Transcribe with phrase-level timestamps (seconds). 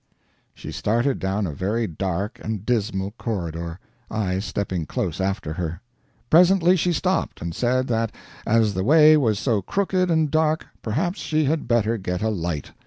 [0.55, 5.79] She started down a very dark and dismal corridor I stepping close after her.
[6.31, 8.11] Presently she stopped, and said that,
[8.43, 12.71] as the way was so crooked and dark, perhaps she had better get a light.